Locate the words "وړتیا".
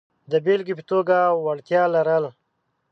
1.45-1.83